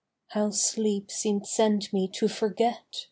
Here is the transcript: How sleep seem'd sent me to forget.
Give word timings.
How 0.29 0.49
sleep 0.49 1.11
seem'd 1.11 1.45
sent 1.45 1.93
me 1.93 2.07
to 2.15 2.27
forget. 2.27 2.81